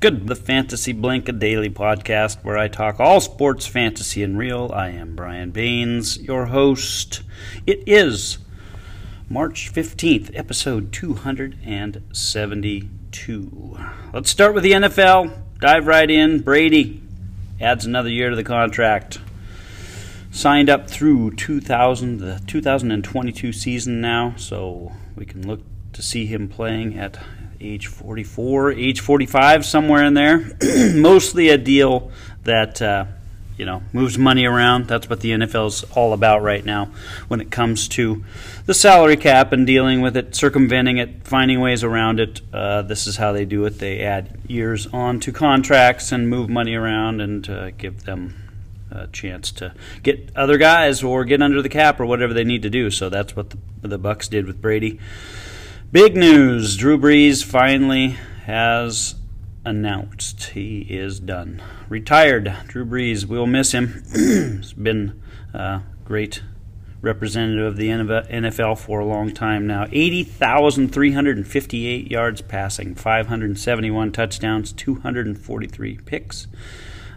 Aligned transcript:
Good, 0.00 0.28
the 0.28 0.34
Fantasy 0.34 0.92
Blink, 0.92 1.28
a 1.28 1.32
daily 1.32 1.68
podcast 1.68 2.42
where 2.42 2.56
I 2.56 2.68
talk 2.68 3.00
all 3.00 3.20
sports, 3.20 3.66
fantasy, 3.66 4.22
and 4.22 4.38
real. 4.38 4.70
I 4.72 4.88
am 4.88 5.14
Brian 5.14 5.50
Baines, 5.50 6.18
your 6.22 6.46
host. 6.46 7.20
It 7.66 7.86
is 7.86 8.38
March 9.28 9.70
15th, 9.70 10.30
episode 10.34 10.90
272. 10.92 13.78
Let's 14.14 14.30
start 14.30 14.54
with 14.54 14.62
the 14.62 14.72
NFL. 14.72 15.36
Dive 15.60 15.86
right 15.86 16.10
in. 16.10 16.40
Brady 16.40 17.02
adds 17.60 17.84
another 17.84 18.08
year 18.08 18.30
to 18.30 18.36
the 18.36 18.42
contract. 18.42 19.18
Signed 20.38 20.70
up 20.70 20.88
through 20.88 21.32
2000, 21.32 22.18
the 22.18 22.40
2022 22.46 23.52
season 23.52 24.00
now, 24.00 24.34
so 24.36 24.92
we 25.16 25.26
can 25.26 25.44
look 25.44 25.62
to 25.94 26.00
see 26.00 26.26
him 26.26 26.48
playing 26.48 26.96
at 26.96 27.18
age 27.60 27.88
44, 27.88 28.70
age 28.70 29.00
45, 29.00 29.66
somewhere 29.66 30.04
in 30.04 30.14
there. 30.14 30.48
Mostly 30.94 31.48
a 31.48 31.58
deal 31.58 32.12
that 32.44 32.80
uh, 32.80 33.06
you 33.56 33.66
know 33.66 33.82
moves 33.92 34.16
money 34.16 34.44
around. 34.44 34.86
That's 34.86 35.10
what 35.10 35.22
the 35.22 35.32
NFL 35.32 35.66
is 35.66 35.84
all 35.96 36.12
about 36.12 36.40
right 36.40 36.64
now 36.64 36.92
when 37.26 37.40
it 37.40 37.50
comes 37.50 37.88
to 37.88 38.24
the 38.64 38.74
salary 38.74 39.16
cap 39.16 39.50
and 39.50 39.66
dealing 39.66 40.02
with 40.02 40.16
it, 40.16 40.36
circumventing 40.36 40.98
it, 40.98 41.26
finding 41.26 41.58
ways 41.58 41.82
around 41.82 42.20
it. 42.20 42.42
Uh, 42.52 42.82
this 42.82 43.08
is 43.08 43.16
how 43.16 43.32
they 43.32 43.44
do 43.44 43.64
it. 43.64 43.80
They 43.80 44.02
add 44.02 44.38
years 44.46 44.86
on 44.92 45.18
to 45.18 45.32
contracts 45.32 46.12
and 46.12 46.30
move 46.30 46.48
money 46.48 46.76
around 46.76 47.20
and 47.20 47.50
uh, 47.50 47.70
give 47.72 48.04
them 48.04 48.47
a 48.90 49.06
chance 49.08 49.52
to 49.52 49.74
get 50.02 50.30
other 50.34 50.58
guys 50.58 51.02
or 51.02 51.24
get 51.24 51.42
under 51.42 51.62
the 51.62 51.68
cap 51.68 52.00
or 52.00 52.06
whatever 52.06 52.34
they 52.34 52.44
need 52.44 52.62
to 52.62 52.70
do. 52.70 52.90
So 52.90 53.08
that's 53.08 53.36
what 53.36 53.50
the, 53.50 53.58
the 53.82 53.98
Bucs 53.98 54.28
did 54.28 54.46
with 54.46 54.60
Brady. 54.60 54.98
Big 55.90 56.16
news 56.16 56.76
Drew 56.76 56.98
Brees 56.98 57.44
finally 57.44 58.08
has 58.44 59.14
announced 59.64 60.50
he 60.50 60.80
is 60.80 61.20
done. 61.20 61.62
Retired. 61.88 62.54
Drew 62.66 62.84
Brees, 62.84 63.26
we'll 63.26 63.46
miss 63.46 63.72
him. 63.72 64.02
He's 64.12 64.72
been 64.72 65.22
a 65.52 65.82
great 66.04 66.42
representative 67.00 67.66
of 67.66 67.76
the 67.76 67.88
NFL 67.88 68.78
for 68.78 69.00
a 69.00 69.04
long 69.04 69.32
time 69.32 69.66
now. 69.66 69.86
80,358 69.92 72.10
yards 72.10 72.40
passing, 72.42 72.94
571 72.94 74.12
touchdowns, 74.12 74.72
243 74.72 75.98
picks. 76.04 76.46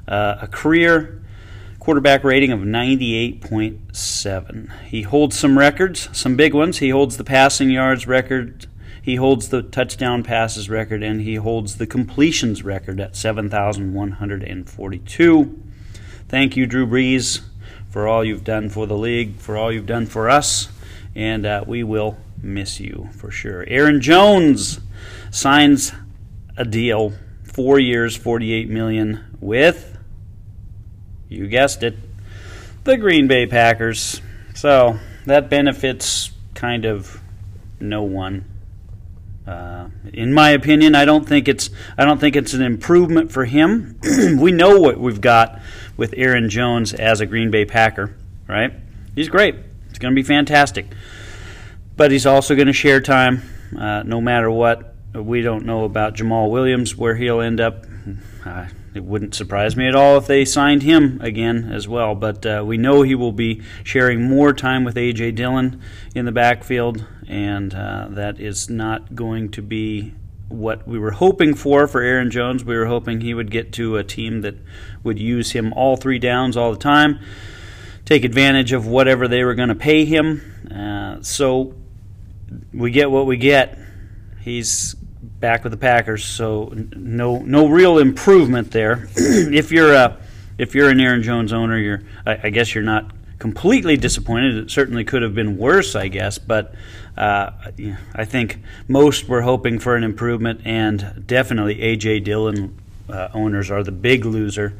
Uh, 0.08 0.38
a 0.42 0.48
career 0.48 1.22
quarterback 1.82 2.24
rating 2.24 2.52
of 2.52 2.60
98.7. 2.60 4.72
He 4.84 5.02
holds 5.02 5.36
some 5.36 5.58
records, 5.58 6.10
some 6.14 6.36
big 6.36 6.54
ones. 6.54 6.78
He 6.78 6.92
holds 6.92 7.18
the 7.18 7.24
passing 7.24 7.72
yards 7.72 8.06
record, 8.06 8.68
he 9.02 9.16
holds 9.16 9.50
the 9.50 9.64
touchdown 9.64 10.22
passes 10.22 10.70
record, 10.70 11.02
and 11.02 11.22
he 11.22 11.34
holds 11.36 11.78
the 11.78 11.88
completions 11.88 12.64
record 12.64 13.00
at 13.00 13.16
7,142. 13.16 15.64
Thank 16.28 16.56
you, 16.56 16.68
Drew 16.68 16.86
Brees, 16.86 17.42
for 17.90 18.08
all 18.08 18.24
you've 18.24 18.44
done 18.44 18.70
for 18.70 18.86
the 18.86 18.96
league, 18.96 19.38
for 19.38 19.58
all 19.58 19.72
you've 19.72 19.88
done 19.88 20.06
for 20.06 20.30
us, 20.30 20.68
and 21.16 21.48
uh, 21.48 21.64
we 21.66 21.84
will 21.84 22.20
miss 22.44 22.80
you 22.80 23.10
for 23.14 23.32
sure. 23.32 23.66
Aaron 23.68 24.02
Jones 24.02 24.82
signs 25.32 25.94
a 26.56 26.64
deal, 26.64 27.14
four 27.44 27.80
years, 27.80 28.16
48 28.16 28.70
million 28.70 29.26
with 29.40 29.91
you 31.32 31.48
guessed 31.48 31.82
it, 31.82 31.96
the 32.84 32.98
Green 32.98 33.28
Bay 33.28 33.46
Packers. 33.46 34.22
So 34.54 35.00
that 35.26 35.50
benefits 35.50 36.32
kind 36.54 36.86
of 36.86 37.22
no 37.80 38.04
one. 38.04 38.46
Uh, 39.48 39.88
in 40.14 40.34
my 40.34 40.52
opinion, 40.52 40.94
I 40.94 41.06
don't 41.06 41.28
think 41.28 41.48
it's 41.48 41.70
I 41.98 42.06
don't 42.06 42.20
think 42.20 42.36
it's 42.36 42.54
an 42.54 42.62
improvement 42.62 43.32
for 43.32 43.46
him. 43.46 43.98
we 44.40 44.52
know 44.52 44.80
what 44.80 45.00
we've 45.00 45.22
got 45.22 45.60
with 45.98 46.14
Aaron 46.18 46.50
Jones 46.50 46.94
as 46.94 47.22
a 47.22 47.26
Green 47.26 47.50
Bay 47.50 47.66
Packer, 47.66 48.16
right? 48.48 48.74
He's 49.16 49.30
great. 49.30 49.56
It's 49.90 50.00
going 50.00 50.14
to 50.14 50.16
be 50.16 50.26
fantastic. 50.26 50.86
But 51.96 52.12
he's 52.12 52.26
also 52.26 52.56
going 52.56 52.68
to 52.68 52.74
share 52.74 53.02
time, 53.02 53.42
uh, 53.78 54.04
no 54.04 54.22
matter 54.22 54.52
what. 54.52 54.96
We 55.14 55.42
don't 55.42 55.66
know 55.66 55.86
about 55.86 56.16
Jamaal 56.16 56.50
Williams 56.50 56.96
where 56.96 57.16
he'll 57.16 57.42
end 57.42 57.60
up. 57.60 57.86
Uh, 58.46 58.68
it 58.94 59.04
wouldn't 59.04 59.34
surprise 59.36 59.76
me 59.76 59.88
at 59.88 59.96
all 59.96 60.18
if 60.18 60.28
they 60.28 60.44
signed 60.44 60.84
him 60.84 61.20
again 61.22 61.72
as 61.72 61.88
well. 61.88 62.14
But 62.14 62.46
uh, 62.46 62.64
we 62.66 62.78
know 62.78 63.02
he 63.02 63.16
will 63.16 63.32
be 63.32 63.62
sharing 63.84 64.22
more 64.22 64.54
time 64.54 64.84
with 64.84 64.98
A.J. 64.98 65.32
Dillon 65.32 65.82
in 66.14 66.26
the 66.26 66.32
backfield, 66.32 67.06
and 67.28 67.74
uh, 67.74 68.08
that 68.12 68.40
is 68.40 68.70
not 68.70 69.16
going 69.16 69.50
to 69.52 69.62
be 69.62 70.14
what 70.50 70.86
we 70.86 71.00
were 71.00 71.12
hoping 71.12 71.56
for 71.56 71.88
for 71.88 72.02
Aaron 72.02 72.30
Jones. 72.30 72.66
We 72.66 72.78
were 72.78 72.88
hoping 72.88 73.22
he 73.22 73.34
would 73.34 73.50
get 73.50 73.72
to 73.74 73.96
a 73.96 74.04
team 74.04 74.42
that 74.42 74.56
would 75.04 75.18
use 75.18 75.52
him 75.52 75.72
all 75.74 75.96
three 75.96 76.20
downs 76.20 76.58
all 76.58 76.72
the 76.72 76.80
time, 76.80 77.20
take 78.06 78.26
advantage 78.26 78.74
of 78.74 78.86
whatever 78.86 79.28
they 79.28 79.44
were 79.46 79.56
going 79.56 79.70
to 79.70 79.76
pay 79.76 80.04
him. 80.04 80.42
Uh, 80.70 81.22
so 81.22 81.76
we 82.74 82.92
get 82.92 83.10
what 83.10 83.26
we 83.26 83.38
get. 83.38 83.80
He's 84.42 84.96
back 85.22 85.64
with 85.64 85.72
the 85.72 85.78
Packers, 85.78 86.26
so 86.26 86.74
no 86.96 87.40
no 87.40 87.68
real 87.68 87.98
improvement 88.00 88.72
there. 88.72 89.08
if 89.16 89.72
you're 89.72 89.94
a 89.94 90.18
if 90.58 90.76
you're 90.76 90.90
an 90.90 91.00
Aaron 91.00 91.24
Jones 91.24 91.54
owner, 91.54 91.78
you're 91.78 92.02
I, 92.26 92.40
I, 92.44 92.50
guess 92.50 92.74
you're 92.74 92.84
not 92.84 93.12
completely 93.40 93.98
disappointed. 93.98 94.56
It 94.56 94.72
certainly 94.72 95.04
could 95.04 95.22
have 95.22 95.34
been 95.34 95.58
worse, 95.58 95.96
I 95.96 96.08
guess, 96.08 96.38
but 96.38 96.74
uh, 97.18 97.52
I 98.14 98.26
think 98.26 98.60
most 98.88 99.28
were 99.28 99.42
hoping 99.42 99.80
for 99.80 99.96
an 99.96 100.04
improvement, 100.04 100.62
and 100.66 101.24
definitely 101.26 101.76
AJ 101.76 102.24
Dillon 102.24 102.78
uh, 103.10 103.30
owners 103.34 103.72
are 103.72 103.84
the 103.84 103.92
big 103.92 104.26
loser 104.26 104.74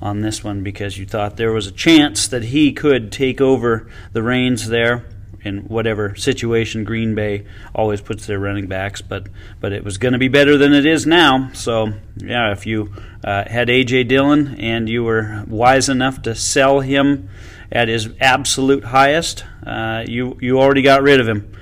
on 0.00 0.20
this 0.20 0.44
one 0.44 0.62
because 0.62 0.96
you 0.96 1.06
thought 1.06 1.36
there 1.36 1.52
was 1.52 1.66
a 1.66 1.72
chance 1.72 2.28
that 2.28 2.44
he 2.44 2.72
could 2.72 3.10
take 3.10 3.40
over 3.40 3.90
the 4.12 4.22
reins 4.22 4.68
there 4.68 5.04
in 5.48 5.62
whatever 5.62 6.14
situation 6.14 6.84
Green 6.84 7.14
Bay 7.14 7.46
always 7.74 8.00
puts 8.00 8.26
their 8.26 8.38
running 8.38 8.66
backs, 8.66 9.02
but 9.02 9.26
but 9.60 9.72
it 9.72 9.82
was 9.82 9.98
going 9.98 10.12
to 10.12 10.18
be 10.18 10.28
better 10.28 10.56
than 10.56 10.72
it 10.72 10.86
is 10.86 11.06
now. 11.06 11.50
So 11.54 11.92
yeah, 12.16 12.52
if 12.52 12.66
you 12.66 12.92
uh, 13.24 13.48
had 13.48 13.68
AJ 13.68 14.08
Dillon 14.08 14.56
and 14.60 14.88
you 14.88 15.02
were 15.02 15.44
wise 15.48 15.88
enough 15.88 16.22
to 16.22 16.34
sell 16.34 16.80
him 16.80 17.28
at 17.72 17.88
his 17.88 18.08
absolute 18.20 18.84
highest, 18.84 19.44
uh, 19.66 20.04
you 20.06 20.38
you 20.40 20.60
already 20.60 20.82
got 20.82 21.02
rid 21.02 21.20
of 21.20 21.26
him. 21.26 21.52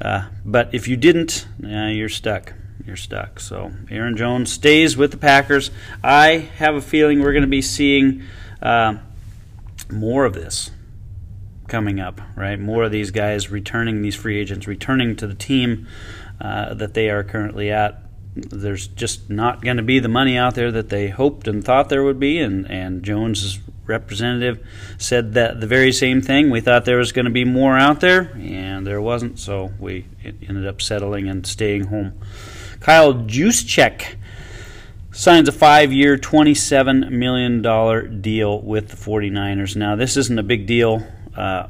Uh, 0.00 0.28
but 0.44 0.74
if 0.74 0.86
you 0.86 0.96
didn't, 0.96 1.46
you're 1.58 2.08
stuck. 2.08 2.54
You're 2.86 2.96
stuck. 2.96 3.40
So 3.40 3.72
Aaron 3.90 4.16
Jones 4.16 4.52
stays 4.52 4.96
with 4.96 5.10
the 5.10 5.18
Packers. 5.18 5.70
I 6.02 6.48
have 6.56 6.74
a 6.74 6.80
feeling 6.80 7.20
we're 7.20 7.32
going 7.32 7.42
to 7.42 7.48
be 7.48 7.62
seeing 7.62 8.22
uh, 8.62 8.94
more 9.90 10.24
of 10.24 10.32
this 10.32 10.70
coming 11.70 12.00
up, 12.00 12.20
right? 12.36 12.58
More 12.58 12.84
of 12.84 12.92
these 12.92 13.10
guys 13.10 13.50
returning, 13.50 14.02
these 14.02 14.16
free 14.16 14.38
agents 14.38 14.66
returning 14.66 15.16
to 15.16 15.26
the 15.26 15.34
team 15.34 15.86
uh, 16.40 16.74
that 16.74 16.92
they 16.92 17.08
are 17.08 17.24
currently 17.24 17.70
at. 17.70 18.02
There's 18.34 18.86
just 18.86 19.30
not 19.30 19.62
going 19.62 19.78
to 19.78 19.82
be 19.82 19.98
the 19.98 20.08
money 20.08 20.36
out 20.36 20.54
there 20.54 20.70
that 20.72 20.88
they 20.88 21.08
hoped 21.08 21.48
and 21.48 21.64
thought 21.64 21.88
there 21.88 22.04
would 22.04 22.20
be, 22.20 22.38
and 22.38 22.70
and 22.70 23.02
Jones' 23.02 23.58
representative 23.86 24.64
said 24.98 25.34
that 25.34 25.60
the 25.60 25.66
very 25.66 25.92
same 25.92 26.22
thing. 26.22 26.50
We 26.50 26.60
thought 26.60 26.84
there 26.84 26.98
was 26.98 27.12
going 27.12 27.24
to 27.24 27.30
be 27.30 27.44
more 27.44 27.76
out 27.76 28.00
there, 28.00 28.32
and 28.36 28.86
there 28.86 29.00
wasn't, 29.00 29.38
so 29.38 29.72
we 29.80 30.06
ended 30.24 30.66
up 30.66 30.80
settling 30.80 31.28
and 31.28 31.46
staying 31.46 31.86
home. 31.86 32.12
Kyle 32.78 33.14
Juszczyk 33.14 34.16
signs 35.12 35.48
a 35.48 35.52
five 35.52 35.92
year, 35.92 36.16
$27 36.16 37.10
million 37.10 37.62
deal 38.22 38.60
with 38.62 38.88
the 38.88 38.96
49ers. 38.96 39.76
Now, 39.76 39.96
this 39.96 40.16
isn't 40.16 40.38
a 40.38 40.42
big 40.42 40.66
deal 40.66 41.04
uh, 41.36 41.68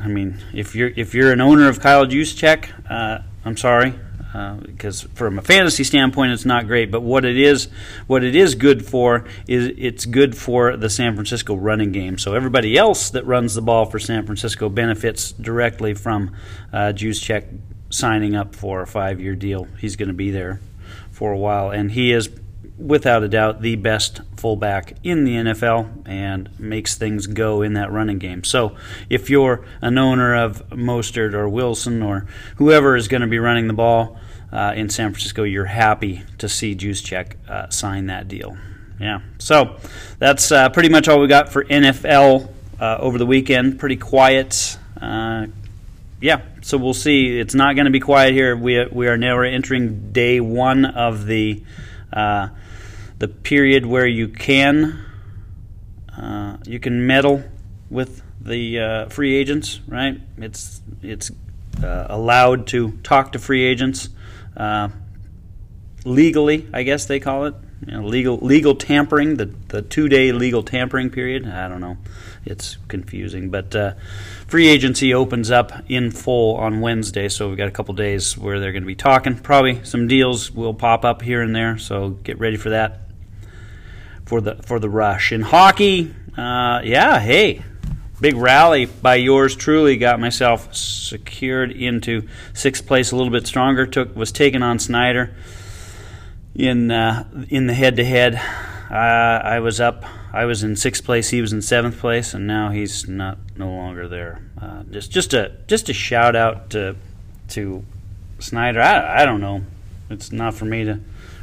I 0.00 0.08
mean, 0.08 0.38
if 0.52 0.74
you're 0.74 0.90
if 0.96 1.14
you're 1.14 1.32
an 1.32 1.40
owner 1.40 1.68
of 1.68 1.80
Kyle 1.80 2.06
Juszczyk, 2.06 2.68
uh, 2.90 3.22
I'm 3.44 3.56
sorry, 3.56 3.94
uh, 4.34 4.54
because 4.54 5.02
from 5.14 5.38
a 5.38 5.42
fantasy 5.42 5.84
standpoint, 5.84 6.32
it's 6.32 6.44
not 6.44 6.66
great. 6.66 6.90
But 6.90 7.02
what 7.02 7.24
it 7.24 7.36
is, 7.36 7.68
what 8.06 8.24
it 8.24 8.34
is 8.34 8.54
good 8.54 8.84
for 8.84 9.24
is 9.46 9.72
it's 9.76 10.06
good 10.06 10.36
for 10.36 10.76
the 10.76 10.90
San 10.90 11.14
Francisco 11.14 11.54
running 11.54 11.92
game. 11.92 12.18
So 12.18 12.34
everybody 12.34 12.76
else 12.76 13.10
that 13.10 13.26
runs 13.26 13.54
the 13.54 13.62
ball 13.62 13.86
for 13.86 13.98
San 13.98 14.26
Francisco 14.26 14.68
benefits 14.68 15.32
directly 15.32 15.94
from 15.94 16.34
uh, 16.72 16.92
Juszczyk 16.94 17.46
signing 17.90 18.36
up 18.36 18.54
for 18.54 18.82
a 18.82 18.86
five-year 18.86 19.34
deal. 19.34 19.66
He's 19.78 19.96
going 19.96 20.08
to 20.08 20.14
be 20.14 20.30
there 20.30 20.60
for 21.10 21.32
a 21.32 21.38
while, 21.38 21.70
and 21.70 21.90
he 21.90 22.12
is 22.12 22.28
without 22.80 23.22
a 23.22 23.28
doubt, 23.28 23.60
the 23.60 23.76
best 23.76 24.20
fullback 24.36 24.96
in 25.04 25.24
the 25.24 25.34
NFL 25.34 26.08
and 26.08 26.48
makes 26.58 26.96
things 26.96 27.26
go 27.26 27.62
in 27.62 27.74
that 27.74 27.92
running 27.92 28.18
game. 28.18 28.42
So 28.44 28.76
if 29.08 29.30
you're 29.30 29.64
an 29.80 29.98
owner 29.98 30.34
of 30.34 30.68
Mostert 30.70 31.34
or 31.34 31.48
Wilson 31.48 32.02
or 32.02 32.26
whoever 32.56 32.96
is 32.96 33.08
going 33.08 33.20
to 33.20 33.26
be 33.26 33.38
running 33.38 33.66
the 33.66 33.74
ball 33.74 34.18
uh, 34.52 34.72
in 34.74 34.88
San 34.88 35.12
Francisco, 35.12 35.42
you're 35.44 35.66
happy 35.66 36.22
to 36.38 36.48
see 36.48 36.74
Juszczyk 36.74 37.34
uh, 37.48 37.68
sign 37.68 38.06
that 38.06 38.28
deal. 38.28 38.56
Yeah. 38.98 39.20
So 39.38 39.76
that's 40.18 40.50
uh, 40.50 40.70
pretty 40.70 40.88
much 40.88 41.08
all 41.08 41.20
we 41.20 41.28
got 41.28 41.52
for 41.52 41.64
NFL 41.64 42.50
uh, 42.80 42.98
over 42.98 43.18
the 43.18 43.26
weekend. 43.26 43.78
Pretty 43.78 43.96
quiet. 43.96 44.78
Uh, 45.00 45.46
yeah, 46.20 46.42
so 46.60 46.76
we'll 46.76 46.92
see. 46.92 47.38
It's 47.38 47.54
not 47.54 47.76
going 47.76 47.86
to 47.86 47.90
be 47.90 48.00
quiet 48.00 48.34
here. 48.34 48.54
We 48.54 48.84
we 48.86 49.08
are 49.08 49.16
now 49.16 49.40
entering 49.40 50.12
day 50.12 50.38
one 50.40 50.84
of 50.84 51.24
the 51.24 51.62
uh, 52.12 52.48
the 53.20 53.28
period 53.28 53.86
where 53.86 54.06
you 54.06 54.26
can 54.26 54.98
uh, 56.16 56.56
you 56.66 56.80
can 56.80 57.06
meddle 57.06 57.44
with 57.88 58.22
the 58.40 58.80
uh, 58.80 59.08
free 59.08 59.36
agents. 59.36 59.80
Right? 59.86 60.20
It's 60.38 60.80
it's 61.02 61.30
uh, 61.82 62.06
allowed 62.08 62.66
to 62.68 62.92
talk 63.02 63.32
to 63.32 63.38
free 63.38 63.62
agents 63.62 64.08
uh, 64.56 64.88
legally. 66.04 66.68
I 66.72 66.82
guess 66.82 67.04
they 67.06 67.20
call 67.20 67.44
it 67.44 67.54
you 67.86 67.92
know, 67.92 68.04
legal 68.04 68.38
legal 68.38 68.74
tampering. 68.74 69.36
The 69.36 69.46
the 69.68 69.82
two 69.82 70.08
day 70.08 70.32
legal 70.32 70.62
tampering 70.62 71.10
period. 71.10 71.46
I 71.46 71.68
don't 71.68 71.82
know. 71.82 71.98
It's 72.46 72.78
confusing, 72.88 73.50
but 73.50 73.76
uh, 73.76 73.92
free 74.46 74.66
agency 74.66 75.12
opens 75.12 75.50
up 75.50 75.72
in 75.90 76.10
full 76.10 76.56
on 76.56 76.80
Wednesday, 76.80 77.28
so 77.28 77.48
we've 77.50 77.58
got 77.58 77.68
a 77.68 77.70
couple 77.70 77.92
days 77.92 78.36
where 78.36 78.58
they're 78.58 78.72
going 78.72 78.82
to 78.82 78.86
be 78.86 78.94
talking. 78.94 79.36
Probably 79.36 79.84
some 79.84 80.08
deals 80.08 80.50
will 80.50 80.72
pop 80.72 81.04
up 81.04 81.20
here 81.20 81.42
and 81.42 81.54
there, 81.54 81.76
so 81.76 82.10
get 82.10 82.38
ready 82.38 82.56
for 82.56 82.70
that 82.70 83.09
for 84.30 84.40
the 84.40 84.54
for 84.62 84.78
the 84.78 84.88
rush. 84.88 85.32
In 85.32 85.42
hockey, 85.42 86.14
uh, 86.38 86.82
yeah, 86.84 87.18
hey, 87.18 87.64
big 88.20 88.36
rally 88.36 88.86
by 88.86 89.16
yours 89.16 89.56
truly 89.56 89.96
got 89.96 90.20
myself 90.20 90.72
secured 90.72 91.72
into 91.72 92.28
sixth 92.54 92.86
place, 92.86 93.10
a 93.10 93.16
little 93.16 93.32
bit 93.32 93.48
stronger. 93.48 93.88
Took 93.88 94.14
was 94.14 94.30
taken 94.30 94.62
on 94.62 94.78
Snyder 94.78 95.34
in 96.54 96.92
uh, 96.92 97.28
in 97.48 97.66
the 97.66 97.74
head 97.74 97.96
to 97.96 98.04
head. 98.04 98.40
I 98.88 99.58
was 99.58 99.80
up 99.80 100.04
I 100.32 100.44
was 100.44 100.62
in 100.62 100.76
sixth 100.76 101.02
place. 101.02 101.30
He 101.30 101.40
was 101.40 101.52
in 101.52 101.60
seventh 101.60 101.98
place, 101.98 102.32
and 102.32 102.46
now 102.46 102.70
he's 102.70 103.08
not 103.08 103.38
no 103.56 103.68
longer 103.68 104.06
there. 104.06 104.42
Uh, 104.62 104.84
just 104.92 105.10
just 105.10 105.34
a 105.34 105.56
just 105.66 105.88
a 105.88 105.92
shout 105.92 106.36
out 106.36 106.70
to 106.70 106.94
to 107.48 107.84
Snyder. 108.38 108.80
I, 108.80 109.22
I 109.22 109.26
don't 109.26 109.40
know. 109.40 109.62
It's 110.08 110.30
not 110.30 110.54
for 110.54 110.66
me 110.66 110.84
to 110.84 111.00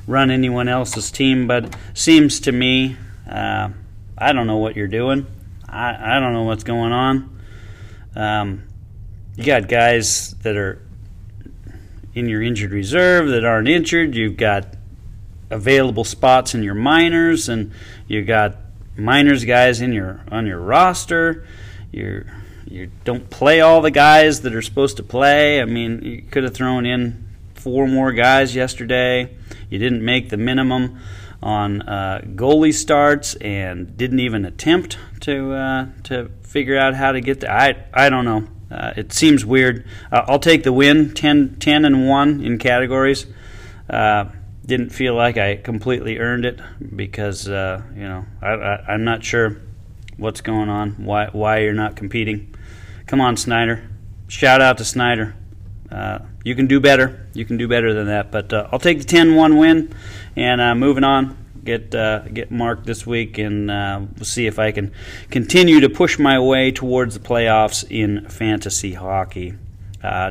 run 0.07 0.31
anyone 0.31 0.67
else's 0.67 1.11
team, 1.11 1.45
but 1.45 1.75
seems 1.93 2.39
to 2.41 2.51
me 2.51 2.97
uh, 3.29 3.69
I 4.17 4.33
don't 4.33 4.47
know 4.47 4.57
what 4.57 4.75
you're 4.75 4.87
doing. 4.87 5.27
I 5.67 6.15
I 6.15 6.19
don't 6.19 6.33
know 6.33 6.43
what's 6.43 6.63
going 6.63 6.91
on. 6.91 7.39
Um, 8.15 8.63
you 9.35 9.43
got 9.43 9.67
guys 9.67 10.33
that 10.41 10.55
are 10.55 10.81
in 12.15 12.27
your 12.27 12.41
injured 12.41 12.71
reserve 12.71 13.29
that 13.29 13.45
aren't 13.45 13.67
injured. 13.67 14.15
You've 14.15 14.37
got 14.37 14.65
available 15.51 16.03
spots 16.03 16.55
in 16.55 16.63
your 16.63 16.73
minors, 16.73 17.47
and 17.47 17.71
you 18.07 18.23
got 18.23 18.55
minors 18.95 19.45
guys 19.45 19.81
in 19.81 19.93
your 19.93 20.21
on 20.31 20.47
your 20.47 20.59
roster. 20.59 21.45
You 21.91 22.25
you 22.65 22.89
don't 23.03 23.29
play 23.29 23.61
all 23.61 23.81
the 23.81 23.91
guys 23.91 24.41
that 24.41 24.55
are 24.55 24.61
supposed 24.61 24.97
to 24.97 25.03
play. 25.03 25.61
I 25.61 25.65
mean, 25.65 26.01
you 26.01 26.21
could 26.23 26.43
have 26.43 26.53
thrown 26.53 26.85
in 26.85 27.26
four 27.67 27.85
more 27.85 28.13
guys 28.13 28.55
yesterday. 28.55 29.35
You 29.69 29.77
didn't 29.77 30.03
make 30.05 30.29
the 30.29 30.37
minimum 30.37 31.01
on 31.43 31.81
uh, 31.81 32.21
goalie 32.23 32.73
starts 32.73 33.35
and 33.35 33.97
didn't 33.97 34.21
even 34.21 34.45
attempt 34.45 34.97
to 35.19 35.51
uh, 35.51 35.87
to 36.03 36.31
figure 36.43 36.77
out 36.77 36.95
how 36.95 37.11
to 37.11 37.19
get 37.19 37.41
there. 37.41 37.51
I 37.51 37.83
I 37.93 38.09
don't 38.09 38.23
know. 38.23 38.47
Uh, 38.71 38.93
it 38.95 39.11
seems 39.11 39.45
weird. 39.45 39.85
Uh, 40.09 40.23
I'll 40.27 40.39
take 40.39 40.63
the 40.63 40.71
win, 40.71 41.13
10, 41.13 41.57
10 41.59 41.85
and 41.85 42.07
one 42.07 42.41
in 42.41 42.57
categories. 42.57 43.25
Uh, 43.89 44.29
didn't 44.65 44.91
feel 44.91 45.13
like 45.13 45.37
I 45.37 45.57
completely 45.57 46.19
earned 46.19 46.45
it 46.45 46.61
because 46.95 47.49
uh, 47.49 47.81
you 47.93 48.07
know 48.07 48.25
I 48.41 48.51
I, 48.51 48.93
am 48.93 49.03
not 49.03 49.25
sure 49.25 49.57
what's 50.15 50.39
going 50.39 50.69
on, 50.69 50.91
why 51.03 51.27
why 51.33 51.59
you're 51.59 51.73
not 51.73 51.97
competing. 51.97 52.55
Come 53.07 53.19
on, 53.19 53.35
Snyder! 53.35 53.89
Shout 54.29 54.61
out 54.61 54.77
to 54.77 54.85
Snyder. 54.85 55.35
Uh, 55.91 56.19
you 56.43 56.55
can 56.55 56.67
do 56.67 56.79
better. 56.79 57.27
You 57.33 57.45
can 57.45 57.57
do 57.57 57.67
better 57.67 57.93
than 57.93 58.07
that. 58.07 58.31
But 58.31 58.51
uh, 58.51 58.67
I'll 58.71 58.79
take 58.79 58.99
the 58.99 59.05
10-1 59.05 59.59
win, 59.59 59.93
and 60.35 60.61
uh, 60.61 60.75
moving 60.75 61.03
on. 61.03 61.45
Get 61.63 61.93
uh, 61.93 62.19
get 62.19 62.49
marked 62.49 62.85
this 62.85 63.05
week, 63.05 63.37
and 63.37 63.69
uh, 63.69 63.99
we'll 64.15 64.23
see 64.23 64.47
if 64.47 64.57
I 64.57 64.71
can 64.71 64.93
continue 65.29 65.81
to 65.81 65.89
push 65.89 66.17
my 66.17 66.39
way 66.39 66.71
towards 66.71 67.15
the 67.15 67.19
playoffs 67.19 67.85
in 67.89 68.29
fantasy 68.29 68.93
hockey. 68.93 69.53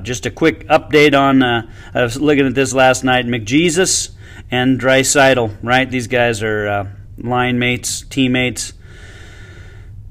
just 0.02 0.24
a 0.24 0.30
quick 0.30 0.66
update 0.68 1.14
on. 1.14 1.42
I 1.42 1.66
was 2.02 2.18
looking 2.18 2.46
at 2.46 2.54
this 2.54 2.72
last 2.72 3.04
night. 3.04 3.26
McJesus 3.26 4.12
and 4.50 4.80
Draisaitl, 4.80 5.58
right? 5.62 5.90
These 5.90 6.06
guys 6.06 6.42
are 6.42 6.90
line 7.18 7.58
mates, 7.58 8.00
teammates. 8.08 8.72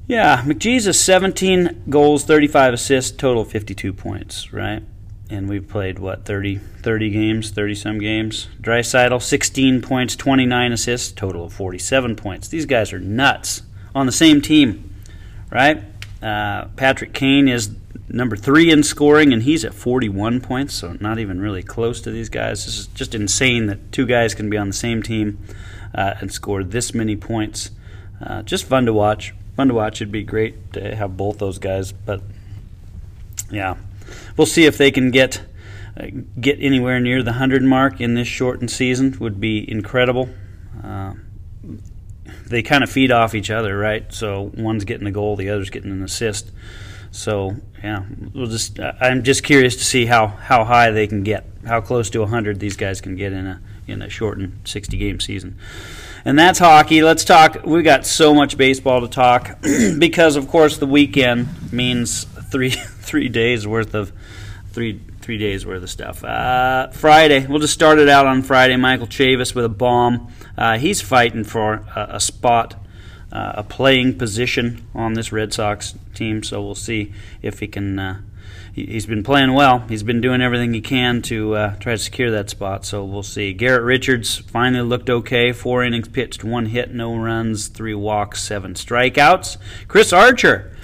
Yeah, 0.07 0.43
McJesus 0.43 0.95
17 0.95 1.85
goals, 1.89 2.25
35 2.25 2.75
assists, 2.75 3.17
total 3.17 3.43
52 3.43 3.93
points, 3.93 4.53
right? 4.53 4.83
And 5.29 5.49
we've 5.49 5.67
played 5.67 5.97
what 5.99 6.25
30 6.25 6.57
30 6.57 7.09
games, 7.09 7.51
30 7.51 7.75
some 7.75 7.99
games. 7.99 8.47
Draisaitl 8.61 9.21
16 9.21 9.81
points, 9.81 10.15
29 10.15 10.71
assists, 10.71 11.11
total 11.11 11.45
of 11.45 11.53
47 11.53 12.15
points. 12.15 12.47
These 12.47 12.67
guys 12.67 12.93
are 12.93 12.99
nuts 12.99 13.63
on 13.95 14.05
the 14.05 14.11
same 14.11 14.41
team, 14.41 14.93
right? 15.49 15.83
Uh, 16.21 16.65
Patrick 16.75 17.13
Kane 17.13 17.47
is 17.47 17.71
number 18.09 18.35
three 18.35 18.71
in 18.71 18.83
scoring, 18.83 19.33
and 19.33 19.43
he's 19.43 19.65
at 19.65 19.73
41 19.73 20.41
points, 20.41 20.75
so 20.75 20.95
not 20.99 21.19
even 21.19 21.39
really 21.39 21.63
close 21.63 22.01
to 22.01 22.11
these 22.11 22.29
guys. 22.29 22.65
This 22.65 22.77
is 22.79 22.87
just 22.87 23.15
insane 23.15 23.65
that 23.67 23.91
two 23.91 24.05
guys 24.05 24.35
can 24.35 24.49
be 24.49 24.57
on 24.57 24.67
the 24.67 24.73
same 24.73 25.01
team 25.01 25.39
uh, 25.93 26.15
and 26.19 26.31
score 26.31 26.63
this 26.63 26.93
many 26.93 27.15
points. 27.15 27.71
Uh, 28.21 28.41
just 28.43 28.65
fun 28.65 28.85
to 28.85 28.93
watch. 28.93 29.33
Fun 29.55 29.69
to 29.69 29.73
watch. 29.73 30.01
It'd 30.01 30.11
be 30.11 30.23
great 30.23 30.73
to 30.73 30.95
have 30.95 31.17
both 31.17 31.39
those 31.39 31.57
guys, 31.57 31.91
but 31.91 32.21
yeah, 33.51 33.75
we'll 34.37 34.47
see 34.47 34.65
if 34.65 34.77
they 34.77 34.91
can 34.91 35.11
get 35.11 35.41
uh, 35.97 36.07
get 36.39 36.57
anywhere 36.59 36.99
near 36.99 37.23
the 37.23 37.33
hundred 37.33 37.63
mark 37.63 38.01
in 38.01 38.13
this 38.15 38.27
shortened 38.27 38.71
season. 38.71 39.17
Would 39.19 39.39
be 39.39 39.69
incredible. 39.69 40.29
Uh, 40.83 41.13
they 42.47 42.61
kind 42.61 42.83
of 42.83 42.89
feed 42.89 43.11
off 43.11 43.33
each 43.33 43.49
other, 43.49 43.77
right? 43.77 44.11
So 44.13 44.51
one's 44.55 44.85
getting 44.85 45.07
a 45.07 45.11
goal, 45.11 45.35
the 45.35 45.49
other's 45.49 45.69
getting 45.69 45.91
an 45.91 46.03
assist. 46.03 46.51
So 47.11 47.55
yeah, 47.83 48.03
we'll 48.33 48.47
just 48.47 48.79
I'm 48.79 49.23
just 49.23 49.43
curious 49.43 49.75
to 49.77 49.85
see 49.85 50.05
how, 50.05 50.27
how 50.27 50.65
high 50.65 50.91
they 50.91 51.07
can 51.07 51.23
get, 51.23 51.45
how 51.65 51.81
close 51.81 52.09
to 52.11 52.19
100 52.19 52.59
these 52.59 52.75
guys 52.75 53.01
can 53.01 53.15
get 53.15 53.31
in 53.31 53.47
a 53.47 53.61
in 53.87 54.01
a 54.01 54.09
shortened 54.09 54.59
60 54.65 54.97
game 54.97 55.19
season. 55.19 55.57
And 56.23 56.39
that's 56.39 56.57
hockey. 56.57 57.03
Let's 57.03 57.23
talk. 57.23 57.65
We've 57.65 57.83
got 57.83 58.05
so 58.05 58.33
much 58.33 58.57
baseball 58.57 59.01
to 59.01 59.07
talk 59.07 59.59
because, 59.99 60.35
of 60.35 60.47
course, 60.47 60.77
the 60.77 60.87
weekend 60.87 61.71
means 61.71 62.25
three 62.55 62.69
three 62.69 63.27
days 63.27 63.67
worth 63.67 63.93
of 63.93 64.13
three 64.71 65.01
three 65.19 65.37
days 65.37 65.65
worth 65.65 65.83
of 65.83 65.89
stuff. 65.89 66.23
Uh, 66.23 66.89
Friday, 66.91 67.45
we'll 67.45 67.59
just 67.59 67.73
start 67.73 67.99
it 67.99 68.07
out 68.07 68.25
on 68.25 68.41
Friday. 68.41 68.77
Michael 68.77 69.07
Chavis 69.07 69.53
with 69.53 69.65
a 69.65 69.69
bomb. 69.69 70.31
Uh, 70.57 70.77
he's 70.77 71.01
fighting 71.01 71.43
for 71.43 71.85
a, 71.95 72.07
a 72.11 72.19
spot 72.19 72.75
uh, 73.35 73.53
a 73.55 73.63
playing 73.63 74.17
position 74.17 74.87
on 74.95 75.13
this 75.13 75.33
Red 75.33 75.51
Sox 75.51 75.95
team. 76.13 76.43
So 76.43 76.63
we'll 76.63 76.75
see 76.75 77.11
if 77.41 77.59
he 77.59 77.67
can. 77.67 77.99
Uh, 77.99 78.21
he, 78.73 78.93
has 78.93 79.05
been 79.05 79.23
playing 79.23 79.53
well. 79.53 79.79
He's 79.89 80.03
been 80.03 80.21
doing 80.21 80.41
everything 80.41 80.73
he 80.73 80.81
can 80.81 81.21
to 81.23 81.55
uh, 81.55 81.75
try 81.77 81.93
to 81.93 81.97
secure 81.97 82.31
that 82.31 82.49
spot. 82.49 82.85
So 82.85 83.03
we'll 83.03 83.23
see. 83.23 83.51
Garrett 83.51 83.83
Richards 83.83 84.37
finally 84.37 84.87
looked 84.87 85.09
okay. 85.09 85.51
Four 85.51 85.83
innings 85.83 86.07
pitched, 86.07 86.45
one 86.45 86.67
hit, 86.67 86.93
no 86.93 87.15
runs, 87.17 87.67
three 87.67 87.93
walks, 87.93 88.41
seven 88.41 88.73
strikeouts. 88.73 89.57
Chris 89.89 90.13
Archer. 90.13 90.74